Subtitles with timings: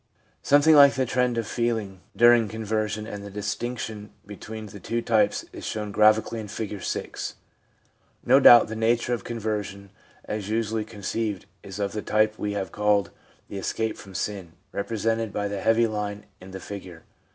[0.41, 5.03] Something like the trend of feelings during con version and the distinction between the two
[5.03, 7.35] types is shown graphically in Figure 6.
[8.25, 9.91] No doubt, the nature of conversion
[10.25, 13.11] as usually con ceived is of the type we have called
[13.47, 17.03] the' escape from sin/ represented by the heavy line in the figure.